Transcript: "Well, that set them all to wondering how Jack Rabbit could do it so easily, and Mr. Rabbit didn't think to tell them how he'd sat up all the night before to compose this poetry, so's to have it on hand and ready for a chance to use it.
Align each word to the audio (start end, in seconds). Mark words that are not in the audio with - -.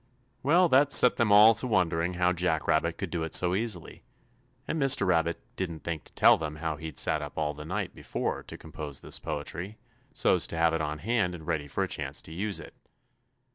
"Well, 0.41 0.67
that 0.69 0.91
set 0.91 1.17
them 1.17 1.31
all 1.31 1.53
to 1.53 1.67
wondering 1.67 2.15
how 2.15 2.33
Jack 2.33 2.67
Rabbit 2.67 2.97
could 2.97 3.11
do 3.11 3.21
it 3.21 3.35
so 3.35 3.53
easily, 3.53 4.03
and 4.67 4.81
Mr. 4.81 5.05
Rabbit 5.05 5.39
didn't 5.55 5.83
think 5.83 6.05
to 6.05 6.13
tell 6.13 6.39
them 6.39 6.55
how 6.55 6.75
he'd 6.77 6.97
sat 6.97 7.21
up 7.21 7.37
all 7.37 7.53
the 7.53 7.65
night 7.65 7.93
before 7.93 8.41
to 8.41 8.57
compose 8.57 9.01
this 9.01 9.19
poetry, 9.19 9.77
so's 10.11 10.47
to 10.47 10.57
have 10.57 10.73
it 10.73 10.81
on 10.81 10.97
hand 10.97 11.35
and 11.35 11.45
ready 11.45 11.67
for 11.67 11.83
a 11.83 11.87
chance 11.87 12.19
to 12.23 12.33
use 12.33 12.59
it. 12.59 12.73